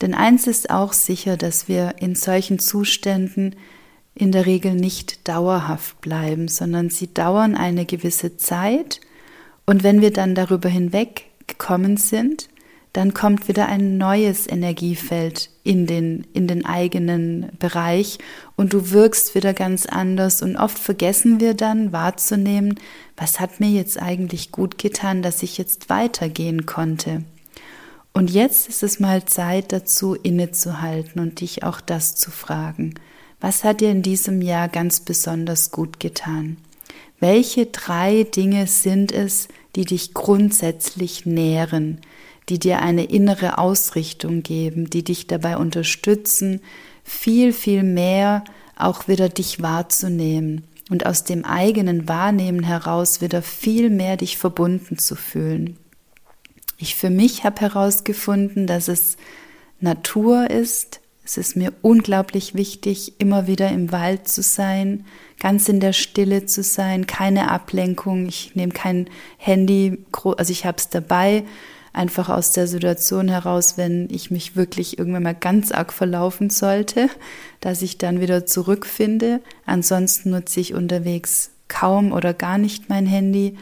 Denn 0.00 0.14
eins 0.14 0.46
ist 0.46 0.70
auch 0.70 0.92
sicher, 0.92 1.36
dass 1.36 1.68
wir 1.68 1.94
in 2.00 2.14
solchen 2.14 2.58
Zuständen 2.58 3.54
in 4.14 4.32
der 4.32 4.46
Regel 4.46 4.74
nicht 4.74 5.28
dauerhaft 5.28 6.00
bleiben, 6.00 6.48
sondern 6.48 6.90
sie 6.90 7.12
dauern 7.14 7.54
eine 7.54 7.86
gewisse 7.86 8.36
Zeit 8.36 9.00
und 9.64 9.82
wenn 9.84 10.00
wir 10.00 10.12
dann 10.12 10.34
darüber 10.34 10.68
hinweg 10.68 11.26
gekommen 11.46 11.96
sind, 11.96 12.48
dann 12.92 13.14
kommt 13.14 13.48
wieder 13.48 13.66
ein 13.66 13.96
neues 13.96 14.46
Energiefeld 14.46 15.48
in 15.64 15.86
den, 15.86 16.26
in 16.34 16.46
den 16.46 16.66
eigenen 16.66 17.50
Bereich 17.58 18.18
und 18.54 18.74
du 18.74 18.90
wirkst 18.90 19.34
wieder 19.34 19.54
ganz 19.54 19.86
anders 19.86 20.42
und 20.42 20.56
oft 20.56 20.78
vergessen 20.78 21.40
wir 21.40 21.54
dann 21.54 21.92
wahrzunehmen, 21.92 22.78
was 23.16 23.40
hat 23.40 23.60
mir 23.60 23.70
jetzt 23.70 24.00
eigentlich 24.00 24.52
gut 24.52 24.76
getan, 24.76 25.22
dass 25.22 25.42
ich 25.42 25.56
jetzt 25.56 25.88
weitergehen 25.88 26.66
konnte. 26.66 27.24
Und 28.12 28.30
jetzt 28.30 28.68
ist 28.68 28.82
es 28.82 29.00
mal 29.00 29.24
Zeit 29.24 29.72
dazu, 29.72 30.14
innezuhalten 30.14 31.20
und 31.20 31.40
dich 31.40 31.62
auch 31.62 31.80
das 31.80 32.14
zu 32.14 32.30
fragen. 32.30 32.94
Was 33.40 33.64
hat 33.64 33.80
dir 33.80 33.90
in 33.90 34.02
diesem 34.02 34.42
Jahr 34.42 34.68
ganz 34.68 35.00
besonders 35.00 35.70
gut 35.70 35.98
getan? 35.98 36.58
Welche 37.20 37.66
drei 37.66 38.24
Dinge 38.24 38.66
sind 38.66 39.12
es, 39.12 39.48
die 39.76 39.86
dich 39.86 40.12
grundsätzlich 40.12 41.24
nähren, 41.24 42.00
die 42.48 42.58
dir 42.58 42.80
eine 42.80 43.04
innere 43.04 43.58
Ausrichtung 43.58 44.42
geben, 44.42 44.90
die 44.90 45.04
dich 45.04 45.26
dabei 45.26 45.56
unterstützen, 45.56 46.60
viel, 47.04 47.52
viel 47.52 47.82
mehr 47.82 48.44
auch 48.76 49.08
wieder 49.08 49.28
dich 49.28 49.62
wahrzunehmen 49.62 50.64
und 50.90 51.06
aus 51.06 51.24
dem 51.24 51.44
eigenen 51.44 52.08
Wahrnehmen 52.08 52.64
heraus 52.64 53.20
wieder 53.20 53.42
viel 53.42 53.90
mehr 53.90 54.16
dich 54.16 54.36
verbunden 54.36 54.98
zu 54.98 55.14
fühlen. 55.14 55.78
Ich 56.78 56.96
für 56.96 57.10
mich 57.10 57.44
habe 57.44 57.60
herausgefunden, 57.60 58.66
dass 58.66 58.88
es 58.88 59.16
Natur 59.80 60.50
ist. 60.50 61.00
Es 61.24 61.36
ist 61.36 61.56
mir 61.56 61.72
unglaublich 61.82 62.54
wichtig, 62.54 63.20
immer 63.20 63.46
wieder 63.46 63.70
im 63.70 63.92
Wald 63.92 64.26
zu 64.26 64.42
sein, 64.42 65.04
ganz 65.38 65.68
in 65.68 65.78
der 65.78 65.92
Stille 65.92 66.46
zu 66.46 66.64
sein, 66.64 67.06
keine 67.06 67.50
Ablenkung. 67.52 68.26
Ich 68.26 68.56
nehme 68.56 68.72
kein 68.72 69.08
Handy, 69.38 70.04
also 70.12 70.50
ich 70.50 70.66
habe 70.66 70.78
es 70.78 70.88
dabei, 70.88 71.44
einfach 71.92 72.28
aus 72.28 72.52
der 72.52 72.66
Situation 72.66 73.28
heraus, 73.28 73.76
wenn 73.76 74.08
ich 74.10 74.30
mich 74.30 74.56
wirklich 74.56 74.98
irgendwann 74.98 75.24
mal 75.24 75.34
ganz 75.34 75.72
arg 75.72 75.92
verlaufen 75.92 76.50
sollte, 76.50 77.08
dass 77.60 77.82
ich 77.82 77.98
dann 77.98 78.20
wieder 78.20 78.46
zurückfinde. 78.46 79.40
Ansonsten 79.66 80.30
nutze 80.30 80.60
ich 80.60 80.74
unterwegs 80.74 81.50
kaum 81.68 82.12
oder 82.12 82.34
gar 82.34 82.58
nicht 82.58 82.88
mein 82.88 83.06
Handy. 83.06 83.56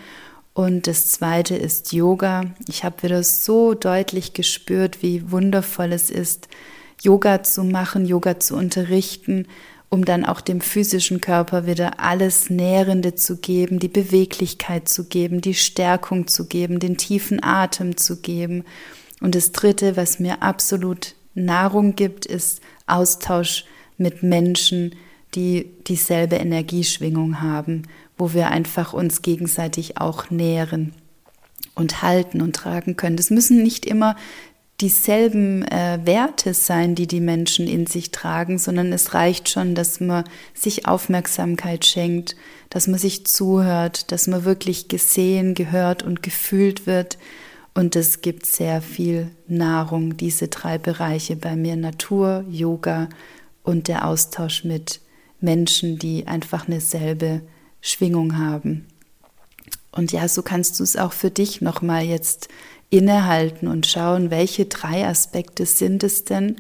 Und 0.53 0.87
das 0.87 1.11
zweite 1.11 1.57
ist 1.57 1.93
Yoga. 1.93 2.43
Ich 2.69 2.85
habe 2.85 3.03
wieder 3.03 3.23
so 3.23 3.75
deutlich 3.75 4.33
gespürt, 4.33 5.03
wie 5.03 5.31
wundervoll 5.31 5.93
es 5.93 6.11
ist, 6.11 6.49
Yoga 7.03 7.43
zu 7.43 7.65
machen, 7.65 8.05
Yoga 8.05 8.39
zu 8.41 8.57
unterrichten, 8.57 9.47
um 9.91 10.05
dann 10.05 10.25
auch 10.25 10.41
dem 10.41 10.61
physischen 10.61 11.21
Körper 11.21 11.67
wieder 11.67 11.99
alles 11.99 12.49
Nährende 12.49 13.17
zu 13.17 13.37
geben, 13.37 13.81
die 13.81 13.89
Beweglichkeit 13.89 14.89
zu 14.89 15.05
geben, 15.09 15.41
die 15.41 15.55
Stärkung 15.55 16.29
zu 16.29 16.47
geben, 16.47 16.79
den 16.79 16.97
tiefen 16.97 17.43
Atem 17.43 17.97
zu 17.97 18.21
geben. 18.21 18.65
Und 19.21 19.35
das 19.35 19.51
Dritte, 19.51 19.97
was 19.97 20.21
mir 20.21 20.43
absolut 20.43 21.17
Nahrung 21.35 21.97
gibt, 21.97 22.25
ist 22.25 22.61
Austausch 22.87 23.65
mit 23.99 24.23
Menschen, 24.23 24.95
die 25.35 25.71
dieselbe 25.87 26.37
Energieschwingung 26.37 27.41
haben, 27.41 27.83
wo 28.17 28.33
wir 28.33 28.49
einfach 28.51 28.93
uns 28.93 29.23
gegenseitig 29.23 29.99
auch 29.99 30.31
nähren 30.31 30.95
und 31.75 32.03
halten 32.03 32.43
und 32.43 32.55
tragen 32.55 32.97
können. 32.97 33.17
Das 33.17 33.31
müssen 33.31 33.63
nicht 33.63 33.87
immer 33.87 34.17
dieselben 34.81 35.63
äh, 35.65 36.01
Werte 36.05 36.55
sein, 36.55 36.95
die 36.95 37.07
die 37.07 37.21
Menschen 37.21 37.67
in 37.67 37.87
sich 37.87 38.11
tragen, 38.11 38.59
sondern 38.59 38.93
es 38.93 39.15
reicht 39.15 39.49
schon, 39.49 39.75
dass 39.75 40.01
man 40.01 40.25
sich 40.55 40.87
Aufmerksamkeit 40.87 41.85
schenkt, 41.85 42.37
dass 42.71 42.87
man 42.87 42.99
sich 42.99 43.27
zuhört, 43.27 44.11
dass 44.13 44.27
man 44.27 44.45
wirklich 44.45 44.89
gesehen, 44.89 45.55
gehört 45.55 46.03
und 46.03 46.23
gefühlt 46.23 46.87
wird. 46.87 47.19
Und 47.75 47.95
es 47.95 48.21
gibt 48.21 48.47
sehr 48.47 48.83
viel 48.83 49.31
Nahrung, 49.47 50.17
diese 50.17 50.49
drei 50.49 50.79
Bereiche 50.79 51.37
bei 51.37 51.57
mir, 51.57 51.77
Natur, 51.77 52.45
Yoga 52.51 53.09
und 53.63 53.89
der 53.89 54.07
Austausch 54.07 54.65
mit 54.65 55.01
Menschen, 55.41 55.99
die 55.99 56.27
einfach 56.27 56.67
eine 56.67 56.81
selbe 56.81 57.43
Schwingung 57.81 58.39
haben. 58.39 58.87
Und 59.93 60.13
ja, 60.13 60.29
so 60.29 60.43
kannst 60.43 60.79
du 60.79 60.85
es 60.85 60.97
auch 60.97 61.13
für 61.13 61.31
dich 61.31 61.61
nochmal 61.61 62.05
jetzt 62.05 62.49
innehalten 62.91 63.69
und 63.69 63.87
schauen, 63.87 64.31
welche 64.31 64.67
drei 64.67 65.07
Aspekte 65.07 65.65
sind 65.65 66.03
es 66.03 66.25
denn, 66.25 66.57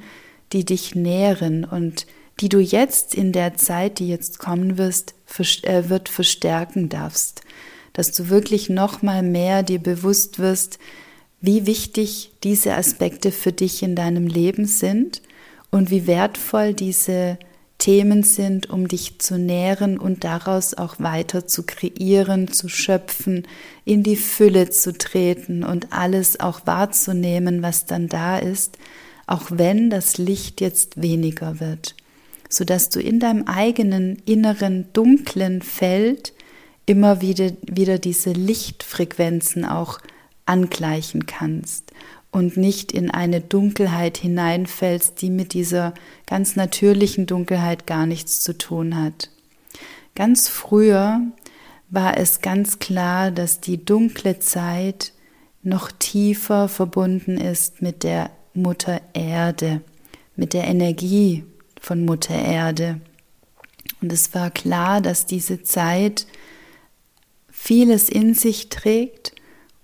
die 0.52 0.64
dich 0.64 0.94
nähren 0.94 1.64
und 1.64 2.06
die 2.40 2.48
du 2.48 2.58
jetzt 2.58 3.14
in 3.14 3.32
der 3.32 3.56
Zeit, 3.56 3.98
die 3.98 4.08
jetzt 4.08 4.38
kommen 4.38 4.78
wirst, 4.78 5.14
äh, 5.62 5.88
wird 5.88 6.08
verstärken 6.08 6.88
darfst, 6.88 7.42
dass 7.92 8.12
du 8.12 8.30
wirklich 8.30 8.68
noch 8.68 9.02
mal 9.02 9.22
mehr 9.22 9.62
dir 9.62 9.78
bewusst 9.78 10.38
wirst, 10.38 10.78
wie 11.40 11.66
wichtig 11.66 12.32
diese 12.44 12.74
Aspekte 12.74 13.32
für 13.32 13.52
dich 13.52 13.82
in 13.82 13.96
deinem 13.96 14.26
Leben 14.26 14.66
sind 14.66 15.22
und 15.70 15.90
wie 15.90 16.06
wertvoll 16.06 16.74
diese 16.74 17.38
Themen 17.80 18.22
sind, 18.22 18.70
um 18.70 18.86
dich 18.86 19.18
zu 19.18 19.38
nähren 19.38 19.98
und 19.98 20.22
daraus 20.22 20.74
auch 20.74 21.00
weiter 21.00 21.46
zu 21.46 21.64
kreieren, 21.64 22.52
zu 22.52 22.68
schöpfen, 22.68 23.48
in 23.84 24.04
die 24.04 24.16
Fülle 24.16 24.70
zu 24.70 24.92
treten 24.92 25.64
und 25.64 25.92
alles 25.92 26.38
auch 26.38 26.66
wahrzunehmen, 26.66 27.62
was 27.62 27.86
dann 27.86 28.06
da 28.06 28.38
ist, 28.38 28.78
auch 29.26 29.46
wenn 29.50 29.90
das 29.90 30.18
Licht 30.18 30.60
jetzt 30.60 31.00
weniger 31.00 31.58
wird, 31.58 31.96
sodass 32.48 32.90
du 32.90 33.00
in 33.00 33.18
deinem 33.18 33.44
eigenen 33.48 34.16
inneren 34.26 34.92
dunklen 34.92 35.62
Feld 35.62 36.34
immer 36.84 37.22
wieder, 37.22 37.50
wieder 37.62 37.98
diese 37.98 38.32
Lichtfrequenzen 38.32 39.64
auch 39.64 40.00
angleichen 40.44 41.26
kannst 41.26 41.92
und 42.32 42.56
nicht 42.56 42.92
in 42.92 43.10
eine 43.10 43.40
Dunkelheit 43.40 44.18
hineinfällst, 44.18 45.20
die 45.20 45.30
mit 45.30 45.52
dieser 45.52 45.94
ganz 46.26 46.56
natürlichen 46.56 47.26
Dunkelheit 47.26 47.86
gar 47.86 48.06
nichts 48.06 48.40
zu 48.40 48.56
tun 48.56 48.96
hat. 48.96 49.30
Ganz 50.14 50.48
früher 50.48 51.20
war 51.88 52.16
es 52.18 52.40
ganz 52.40 52.78
klar, 52.78 53.30
dass 53.30 53.60
die 53.60 53.84
dunkle 53.84 54.38
Zeit 54.38 55.12
noch 55.62 55.90
tiefer 55.90 56.68
verbunden 56.68 57.36
ist 57.36 57.82
mit 57.82 58.04
der 58.04 58.30
Mutter 58.54 59.00
Erde, 59.12 59.82
mit 60.36 60.54
der 60.54 60.64
Energie 60.64 61.44
von 61.80 62.04
Mutter 62.04 62.34
Erde. 62.34 63.00
Und 64.00 64.12
es 64.12 64.34
war 64.34 64.50
klar, 64.50 65.00
dass 65.00 65.26
diese 65.26 65.62
Zeit 65.62 66.26
vieles 67.50 68.08
in 68.08 68.34
sich 68.34 68.68
trägt 68.68 69.32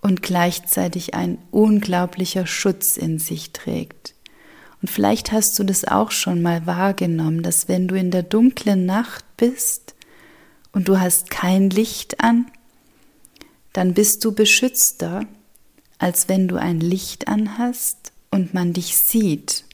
und 0.00 0.22
gleichzeitig 0.22 1.14
ein 1.14 1.38
unglaublicher 1.50 2.46
Schutz 2.46 2.96
in 2.96 3.18
sich 3.18 3.52
trägt. 3.52 4.14
Und 4.82 4.88
vielleicht 4.88 5.32
hast 5.32 5.58
du 5.58 5.64
das 5.64 5.84
auch 5.84 6.10
schon 6.10 6.42
mal 6.42 6.66
wahrgenommen, 6.66 7.42
dass 7.42 7.68
wenn 7.68 7.88
du 7.88 7.96
in 7.96 8.10
der 8.10 8.22
dunklen 8.22 8.86
Nacht 8.86 9.24
bist 9.36 9.94
und 10.72 10.88
du 10.88 11.00
hast 11.00 11.30
kein 11.30 11.70
Licht 11.70 12.20
an, 12.20 12.46
dann 13.72 13.94
bist 13.94 14.24
du 14.24 14.32
beschützter, 14.32 15.26
als 15.98 16.28
wenn 16.28 16.48
du 16.48 16.56
ein 16.56 16.80
Licht 16.80 17.28
anhast 17.28 18.12
und 18.30 18.54
man 18.54 18.72
dich 18.72 18.96
sieht. 18.96 19.64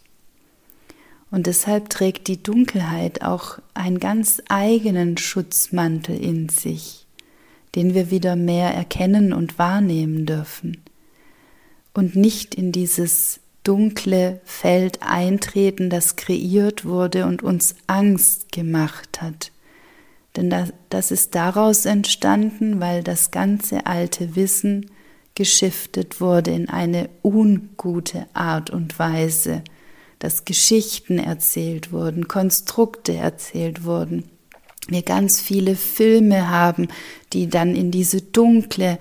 Und 1.30 1.46
deshalb 1.46 1.88
trägt 1.88 2.28
die 2.28 2.42
Dunkelheit 2.42 3.22
auch 3.22 3.58
einen 3.74 3.98
ganz 3.98 4.40
eigenen 4.48 5.16
Schutzmantel 5.16 6.16
in 6.16 6.48
sich 6.48 7.06
den 7.74 7.94
wir 7.94 8.10
wieder 8.10 8.36
mehr 8.36 8.74
erkennen 8.74 9.32
und 9.32 9.58
wahrnehmen 9.58 10.26
dürfen 10.26 10.82
und 11.94 12.16
nicht 12.16 12.54
in 12.54 12.72
dieses 12.72 13.40
dunkle 13.64 14.40
Feld 14.44 14.98
eintreten, 15.02 15.88
das 15.88 16.16
kreiert 16.16 16.84
wurde 16.84 17.26
und 17.26 17.42
uns 17.42 17.76
Angst 17.86 18.50
gemacht 18.52 19.22
hat. 19.22 19.52
Denn 20.36 20.50
das, 20.50 20.72
das 20.88 21.10
ist 21.10 21.34
daraus 21.34 21.84
entstanden, 21.84 22.80
weil 22.80 23.02
das 23.02 23.30
ganze 23.30 23.86
alte 23.86 24.34
Wissen 24.34 24.90
geschiftet 25.34 26.20
wurde 26.20 26.50
in 26.50 26.68
eine 26.68 27.08
ungute 27.22 28.26
Art 28.32 28.70
und 28.70 28.98
Weise, 28.98 29.62
dass 30.18 30.44
Geschichten 30.44 31.18
erzählt 31.18 31.92
wurden, 31.92 32.28
Konstrukte 32.28 33.14
erzählt 33.14 33.84
wurden, 33.84 34.24
wir 34.88 35.02
ganz 35.02 35.40
viele 35.40 35.76
Filme 35.76 36.48
haben, 36.48 36.88
die 37.32 37.48
dann 37.48 37.74
in 37.74 37.90
diese 37.90 38.20
dunkle, 38.20 38.98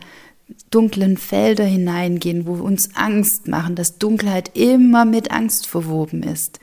dunklen 0.69 1.17
Felder 1.17 1.65
hineingehen, 1.65 2.45
wo 2.45 2.53
uns 2.53 2.95
Angst 2.95 3.47
machen, 3.47 3.75
dass 3.75 3.97
Dunkelheit 3.97 4.55
immer 4.55 5.05
mit 5.05 5.31
Angst 5.31 5.67
verwoben 5.67 6.23
ist. 6.23 6.59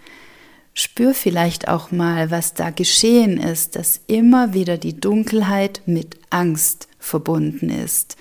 Spür 0.74 1.12
vielleicht 1.14 1.66
auch 1.66 1.90
mal, 1.90 2.30
was 2.30 2.54
da 2.54 2.70
geschehen 2.70 3.38
ist, 3.38 3.74
dass 3.74 4.00
immer 4.06 4.54
wieder 4.54 4.78
die 4.78 4.98
Dunkelheit 4.98 5.82
mit 5.86 6.16
Angst 6.30 6.86
verbunden 7.00 7.70
ist. 7.70 8.16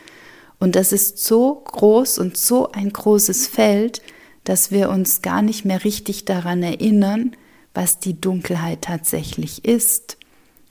Und 0.60 0.76
das 0.76 0.92
ist 0.92 1.20
so 1.20 1.64
groß 1.66 2.18
und 2.18 2.36
so 2.36 2.72
ein 2.72 2.92
großes 2.92 3.46
Feld, 3.48 4.02
dass 4.44 4.72
wir 4.72 4.90
uns 4.90 5.22
gar 5.22 5.44
nicht 5.44 5.66
mehr 5.66 5.84
richtig 5.84 6.26
daran 6.26 6.64
erinnern, 6.64 7.34
was 7.76 8.00
die 8.00 8.20
Dunkelheit 8.20 8.82
tatsächlich 8.82 9.64
ist 9.64 10.18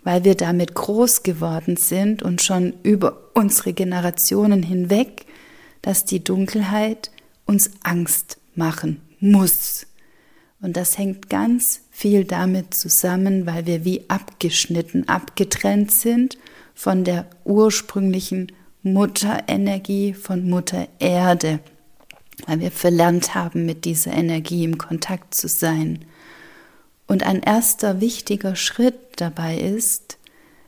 weil 0.06 0.22
wir 0.22 0.36
damit 0.36 0.76
groß 0.76 1.24
geworden 1.24 1.76
sind 1.76 2.22
und 2.22 2.40
schon 2.40 2.74
über 2.84 3.22
unsere 3.34 3.72
Generationen 3.72 4.62
hinweg, 4.62 5.26
dass 5.82 6.04
die 6.04 6.22
Dunkelheit 6.22 7.10
uns 7.44 7.72
Angst 7.82 8.38
machen 8.54 9.00
muss. 9.18 9.88
Und 10.60 10.76
das 10.76 10.96
hängt 10.96 11.28
ganz 11.28 11.80
viel 11.90 12.22
damit 12.22 12.72
zusammen, 12.72 13.46
weil 13.46 13.66
wir 13.66 13.84
wie 13.84 14.08
abgeschnitten, 14.08 15.08
abgetrennt 15.08 15.90
sind 15.90 16.38
von 16.72 17.02
der 17.02 17.26
ursprünglichen 17.44 18.52
Mutterenergie 18.84 20.14
von 20.14 20.48
Mutter 20.48 20.86
Erde, 21.00 21.58
weil 22.46 22.60
wir 22.60 22.70
verlernt 22.70 23.34
haben, 23.34 23.66
mit 23.66 23.84
dieser 23.84 24.12
Energie 24.12 24.62
im 24.62 24.78
Kontakt 24.78 25.34
zu 25.34 25.48
sein. 25.48 26.04
Und 27.06 27.22
ein 27.22 27.42
erster 27.42 28.00
wichtiger 28.00 28.56
Schritt 28.56 28.96
dabei 29.16 29.58
ist, 29.58 30.18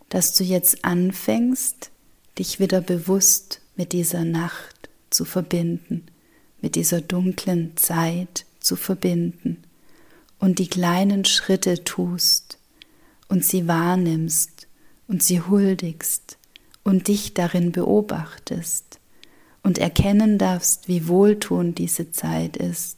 dass 0.09 0.35
du 0.35 0.45
jetzt 0.45 0.85
anfängst, 0.85 1.91
dich 2.39 2.61
wieder 2.61 2.81
bewusst 2.81 3.61
mit 3.77 3.93
dieser 3.93 4.25
Nacht 4.25 4.89
zu 5.11 5.25
verbinden, 5.25 6.07
mit 6.61 6.77
dieser 6.77 7.01
dunklen 7.01 7.77
Zeit 7.77 8.45
zu 8.61 8.77
verbinden 8.77 9.63
und 10.39 10.59
die 10.59 10.69
kleinen 10.69 11.25
Schritte 11.25 11.85
tust 11.85 12.59
und 13.29 13.45
sie 13.45 13.67
wahrnimmst 13.67 14.69
und 15.09 15.23
sie 15.23 15.41
huldigst 15.41 16.39
und 16.85 17.09
dich 17.09 17.35
darin 17.35 17.73
beobachtest 17.73 19.01
und 19.63 19.79
erkennen 19.79 20.39
darfst, 20.39 20.89
wie 20.89 21.09
wohltuend 21.09 21.79
diese 21.79 22.13
Zeit 22.13 22.57
ist 22.57 22.98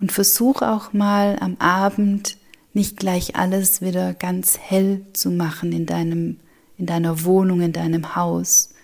und 0.00 0.12
versuch 0.12 0.62
auch 0.62 0.92
mal 0.92 1.38
am 1.40 1.56
Abend 1.58 2.36
nicht 2.72 2.96
gleich 2.96 3.36
alles 3.36 3.80
wieder 3.80 4.14
ganz 4.14 4.58
hell 4.58 5.04
zu 5.12 5.30
machen 5.30 5.72
in 5.72 5.86
deinem, 5.86 6.38
in 6.76 6.86
deiner 6.86 7.24
Wohnung, 7.24 7.60
in 7.60 7.72
deinem 7.72 8.14
Haus, 8.14 8.74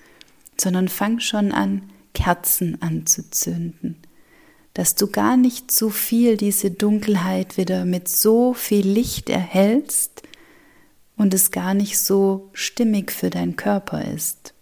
sondern 0.60 0.88
fang 0.88 1.20
schon 1.20 1.52
an, 1.52 1.82
Kerzen 2.12 2.80
anzuzünden, 2.80 3.96
dass 4.72 4.94
du 4.94 5.08
gar 5.08 5.36
nicht 5.36 5.70
zu 5.70 5.90
viel 5.90 6.36
diese 6.36 6.70
Dunkelheit 6.70 7.56
wieder 7.56 7.84
mit 7.84 8.08
so 8.08 8.54
viel 8.54 8.86
Licht 8.86 9.28
erhältst 9.28 10.22
und 11.16 11.34
es 11.34 11.50
gar 11.50 11.74
nicht 11.74 11.98
so 11.98 12.50
stimmig 12.52 13.12
für 13.12 13.30
deinen 13.30 13.56
Körper 13.56 14.04
ist. 14.04 14.54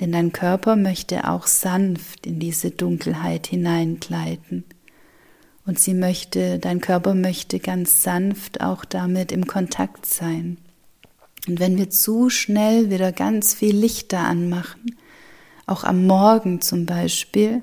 Denn 0.00 0.12
dein 0.12 0.32
Körper 0.32 0.76
möchte 0.76 1.28
auch 1.28 1.46
sanft 1.46 2.26
in 2.26 2.38
diese 2.38 2.70
Dunkelheit 2.70 3.46
hineingleiten. 3.46 4.64
Und 5.66 5.80
sie 5.80 5.94
möchte, 5.94 6.60
dein 6.60 6.80
Körper 6.80 7.14
möchte 7.14 7.58
ganz 7.58 8.02
sanft 8.02 8.60
auch 8.60 8.84
damit 8.84 9.32
im 9.32 9.46
Kontakt 9.46 10.06
sein. 10.06 10.58
Und 11.48 11.58
wenn 11.60 11.76
wir 11.76 11.90
zu 11.90 12.30
schnell 12.30 12.90
wieder 12.90 13.12
ganz 13.12 13.54
viel 13.54 13.76
Lichter 13.76 14.20
anmachen, 14.20 14.96
auch 15.66 15.82
am 15.82 16.06
Morgen 16.06 16.60
zum 16.60 16.86
Beispiel, 16.86 17.62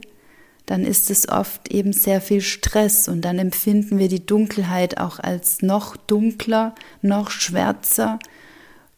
dann 0.66 0.86
ist 0.86 1.10
es 1.10 1.28
oft 1.28 1.70
eben 1.72 1.94
sehr 1.94 2.22
viel 2.22 2.42
Stress 2.42 3.08
und 3.08 3.22
dann 3.22 3.40
empfinden 3.40 4.00
wir 4.00 4.08
die 4.08 4.26
Dunkelheit 4.26 4.98
auch 4.98 5.20
als 5.20 5.62
noch 5.62 5.98
dunkler, 5.98 6.74
noch 7.02 7.32
schwärzer 7.32 8.20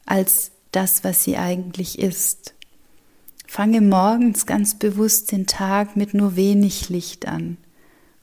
als 0.06 0.52
das, 0.72 1.04
was 1.04 1.24
sie 1.24 1.38
eigentlich 1.38 1.98
ist. 2.00 2.54
Fange 3.48 3.82
morgens 3.82 4.46
ganz 4.46 4.76
bewusst 4.76 5.32
den 5.32 5.48
Tag 5.48 5.96
mit 5.96 6.14
nur 6.14 6.36
wenig 6.36 6.90
Licht 6.90 7.28
an. 7.28 7.58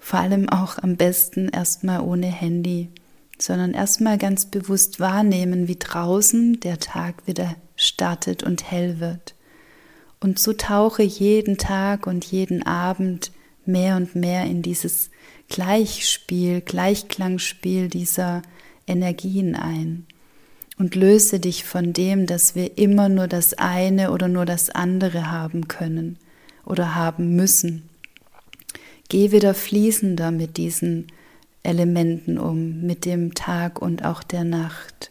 Vor 0.04 0.18
allem 0.18 0.48
auch 0.48 0.78
am 0.78 0.96
besten 0.96 1.48
erstmal 1.48 2.00
ohne 2.00 2.26
Handy, 2.26 2.88
sondern 3.38 3.72
erstmal 3.72 4.18
ganz 4.18 4.46
bewusst 4.46 4.98
wahrnehmen, 4.98 5.68
wie 5.68 5.78
draußen 5.78 6.58
der 6.58 6.80
Tag 6.80 7.24
wieder 7.28 7.54
startet 7.76 8.42
und 8.42 8.68
hell 8.68 8.98
wird. 8.98 9.36
Und 10.18 10.40
so 10.40 10.54
tauche 10.54 11.04
jeden 11.04 11.56
Tag 11.56 12.08
und 12.08 12.24
jeden 12.24 12.66
Abend 12.66 13.30
mehr 13.64 13.94
und 13.96 14.16
mehr 14.16 14.44
in 14.44 14.60
dieses 14.60 15.08
Gleichspiel, 15.48 16.62
Gleichklangspiel 16.62 17.88
dieser 17.88 18.42
Energien 18.88 19.54
ein. 19.54 20.06
Und 20.78 20.96
löse 20.96 21.38
dich 21.38 21.62
von 21.62 21.92
dem, 21.92 22.26
dass 22.26 22.56
wir 22.56 22.76
immer 22.76 23.08
nur 23.08 23.28
das 23.28 23.54
eine 23.54 24.10
oder 24.10 24.26
nur 24.26 24.46
das 24.46 24.68
andere 24.68 25.30
haben 25.30 25.68
können 25.68 26.18
oder 26.64 26.96
haben 26.96 27.36
müssen. 27.36 27.88
Geh 29.12 29.31
wieder 29.31 29.53
fließender 29.53 30.31
mit 30.31 30.57
diesen 30.57 31.09
Elementen 31.62 32.38
um, 32.38 32.81
mit 32.81 33.05
dem 33.05 33.35
Tag 33.35 33.83
und 33.83 34.07
auch 34.07 34.22
der 34.22 34.42
Nacht. 34.42 35.11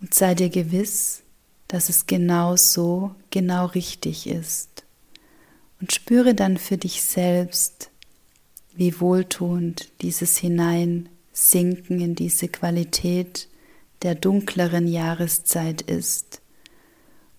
Und 0.00 0.14
sei 0.14 0.36
dir 0.36 0.48
gewiss, 0.48 1.22
dass 1.66 1.88
es 1.88 2.06
genau 2.06 2.54
so, 2.54 3.16
genau 3.30 3.66
richtig 3.66 4.28
ist. 4.28 4.84
Und 5.80 5.92
spüre 5.92 6.36
dann 6.36 6.56
für 6.56 6.76
dich 6.76 7.02
selbst, 7.02 7.90
wie 8.76 9.00
wohltuend 9.00 9.90
dieses 10.00 10.36
Hineinsinken 10.36 12.00
in 12.00 12.14
diese 12.14 12.46
Qualität 12.46 13.48
der 14.02 14.14
dunkleren 14.14 14.86
Jahreszeit 14.86 15.80
ist. 15.82 16.42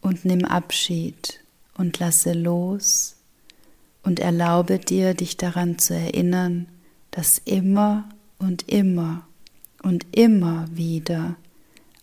Und 0.02 0.26
nimm 0.26 0.44
Abschied 0.44 1.40
und 1.76 1.98
lasse 1.98 2.34
los 2.34 3.16
und 4.10 4.20
erlaube 4.20 4.80
dir, 4.80 5.14
dich 5.14 5.38
daran 5.38 5.78
zu 5.78 5.94
erinnern, 5.94 6.66
dass 7.12 7.38
immer 7.46 8.10
und 8.40 8.68
immer 8.68 9.28
und 9.84 10.04
immer 10.18 10.66
wieder 10.72 11.36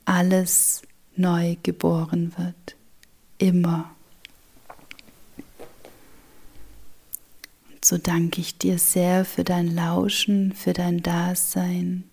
alles 0.04 0.82
neu 1.16 1.56
geboren 1.64 2.32
wird. 2.36 2.76
Immer. 3.38 3.90
Und 7.68 7.84
so 7.84 7.98
danke 7.98 8.40
ich 8.40 8.56
dir 8.56 8.78
sehr 8.78 9.24
für 9.24 9.42
dein 9.42 9.74
Lauschen, 9.74 10.52
für 10.52 10.74
dein 10.74 11.02
Dasein 11.02 12.04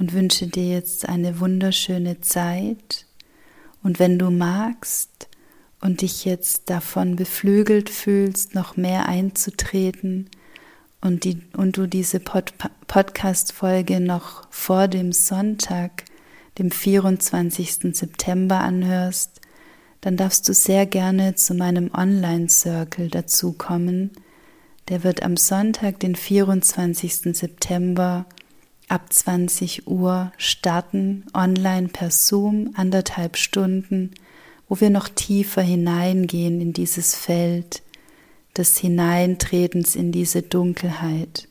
und 0.00 0.14
wünsche 0.14 0.48
dir 0.48 0.68
jetzt 0.68 1.08
eine 1.08 1.38
wunderschöne 1.38 2.20
Zeit. 2.22 3.06
Und 3.84 4.00
wenn 4.00 4.18
du 4.18 4.32
magst 4.32 5.28
und 5.82 6.00
dich 6.00 6.24
jetzt 6.24 6.70
davon 6.70 7.16
beflügelt 7.16 7.90
fühlst, 7.90 8.54
noch 8.54 8.76
mehr 8.78 9.06
einzutreten, 9.06 10.30
und, 11.02 11.24
die, 11.24 11.42
und 11.56 11.76
du 11.76 11.88
diese 11.88 12.20
Pod 12.20 12.54
Podcast-Folge 12.86 13.98
noch 14.00 14.46
vor 14.50 14.86
dem 14.86 15.12
Sonntag 15.12 16.04
dem 16.58 16.70
24. 16.70 17.96
September 17.96 18.60
anhörst, 18.60 19.40
dann 20.00 20.16
darfst 20.16 20.48
du 20.48 20.54
sehr 20.54 20.86
gerne 20.86 21.34
zu 21.34 21.54
meinem 21.54 21.90
Online-Circle 21.92 23.08
dazukommen. 23.08 24.10
Der 24.88 25.02
wird 25.02 25.22
am 25.22 25.36
Sonntag, 25.36 25.98
den 26.00 26.14
24. 26.14 27.36
September 27.36 28.26
ab 28.88 29.12
20 29.12 29.88
Uhr 29.88 30.32
starten, 30.36 31.24
online 31.34 31.88
per 31.88 32.10
Zoom, 32.10 32.72
anderthalb 32.74 33.36
Stunden, 33.36 34.10
wo 34.68 34.80
wir 34.80 34.90
noch 34.90 35.08
tiefer 35.08 35.62
hineingehen 35.62 36.60
in 36.60 36.72
dieses 36.72 37.14
Feld 37.14 37.82
des 38.56 38.78
Hineintretens 38.78 39.96
in 39.96 40.12
diese 40.12 40.42
Dunkelheit 40.42 41.48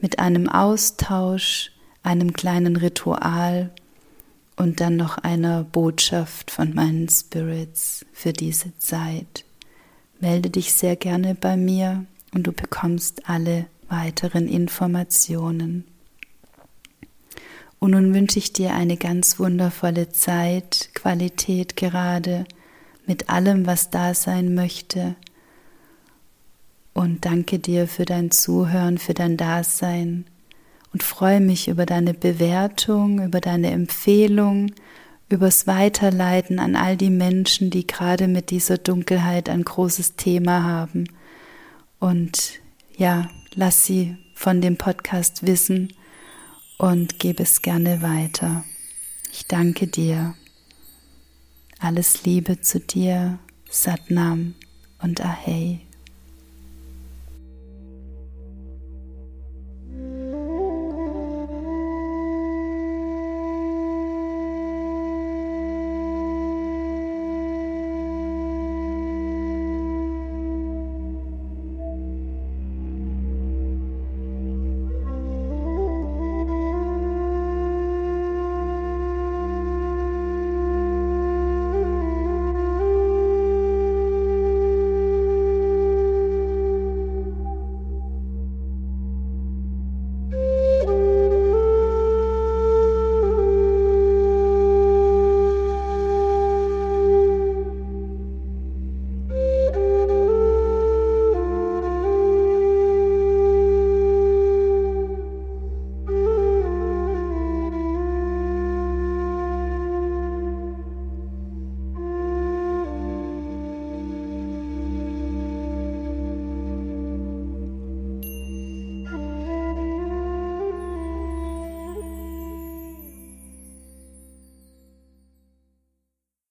mit 0.00 0.18
einem 0.18 0.48
Austausch, 0.48 1.72
einem 2.02 2.32
kleinen 2.32 2.76
Ritual 2.76 3.70
und 4.56 4.80
dann 4.80 4.96
noch 4.96 5.18
einer 5.18 5.64
Botschaft 5.64 6.50
von 6.50 6.74
meinen 6.74 7.08
Spirits 7.08 8.04
für 8.12 8.32
diese 8.32 8.76
Zeit. 8.78 9.44
Melde 10.20 10.50
dich 10.50 10.72
sehr 10.72 10.96
gerne 10.96 11.34
bei 11.34 11.56
mir 11.56 12.04
und 12.34 12.46
du 12.46 12.52
bekommst 12.52 13.28
alle 13.28 13.66
weiteren 13.88 14.48
Informationen. 14.48 15.84
Und 17.82 17.90
nun 17.90 18.14
wünsche 18.14 18.38
ich 18.38 18.52
dir 18.52 18.74
eine 18.74 18.96
ganz 18.96 19.40
wundervolle 19.40 20.08
Zeit, 20.08 20.90
Qualität 20.94 21.74
gerade 21.74 22.44
mit 23.08 23.28
allem, 23.28 23.66
was 23.66 23.90
da 23.90 24.14
sein 24.14 24.54
möchte. 24.54 25.16
Und 26.92 27.24
danke 27.24 27.58
dir 27.58 27.88
für 27.88 28.04
dein 28.04 28.30
Zuhören, 28.30 28.98
für 28.98 29.14
dein 29.14 29.36
Dasein 29.36 30.26
und 30.92 31.02
freue 31.02 31.40
mich 31.40 31.66
über 31.66 31.84
deine 31.84 32.14
Bewertung, 32.14 33.20
über 33.20 33.40
deine 33.40 33.72
Empfehlung, 33.72 34.70
übers 35.28 35.66
Weiterleiten 35.66 36.60
an 36.60 36.76
all 36.76 36.96
die 36.96 37.10
Menschen, 37.10 37.70
die 37.70 37.84
gerade 37.84 38.28
mit 38.28 38.50
dieser 38.50 38.78
Dunkelheit 38.78 39.48
ein 39.48 39.64
großes 39.64 40.14
Thema 40.14 40.62
haben. 40.62 41.08
Und 41.98 42.60
ja, 42.96 43.28
lass 43.56 43.84
sie 43.84 44.16
von 44.34 44.60
dem 44.60 44.76
Podcast 44.76 45.48
wissen 45.48 45.92
und 46.78 47.18
gebe 47.18 47.42
es 47.42 47.62
gerne 47.62 48.02
weiter. 48.02 48.64
Ich 49.32 49.46
danke 49.46 49.86
dir. 49.86 50.34
Alles 51.78 52.24
Liebe 52.24 52.60
zu 52.60 52.80
dir, 52.80 53.38
Satnam 53.70 54.54
und 55.00 55.20
Ahei. 55.20 55.80